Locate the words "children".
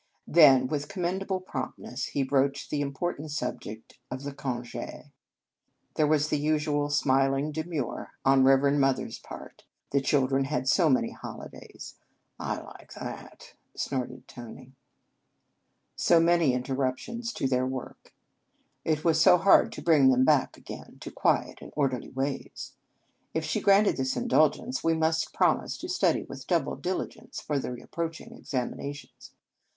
10.01-10.45